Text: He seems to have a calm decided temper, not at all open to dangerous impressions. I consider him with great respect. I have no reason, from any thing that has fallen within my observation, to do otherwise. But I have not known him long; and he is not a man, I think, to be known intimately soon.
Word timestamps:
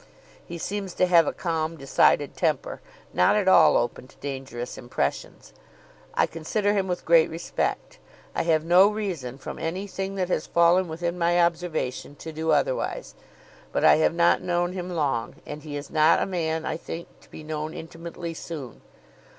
He 0.43 0.57
seems 0.57 0.95
to 0.95 1.05
have 1.05 1.27
a 1.27 1.31
calm 1.31 1.75
decided 1.77 2.35
temper, 2.35 2.81
not 3.13 3.35
at 3.35 3.47
all 3.47 3.77
open 3.77 4.07
to 4.07 4.15
dangerous 4.15 4.75
impressions. 4.75 5.53
I 6.15 6.25
consider 6.25 6.73
him 6.73 6.87
with 6.87 7.05
great 7.05 7.29
respect. 7.29 7.99
I 8.33 8.41
have 8.41 8.65
no 8.65 8.87
reason, 8.87 9.37
from 9.37 9.59
any 9.59 9.85
thing 9.85 10.15
that 10.15 10.27
has 10.29 10.47
fallen 10.47 10.87
within 10.87 11.19
my 11.19 11.39
observation, 11.39 12.15
to 12.15 12.31
do 12.33 12.49
otherwise. 12.49 13.13
But 13.71 13.83
I 13.85 13.97
have 13.97 14.15
not 14.15 14.41
known 14.41 14.73
him 14.73 14.89
long; 14.89 15.35
and 15.45 15.61
he 15.61 15.75
is 15.77 15.91
not 15.91 16.19
a 16.19 16.25
man, 16.25 16.65
I 16.65 16.77
think, 16.77 17.07
to 17.19 17.29
be 17.29 17.43
known 17.43 17.75
intimately 17.75 18.33
soon. 18.33 18.81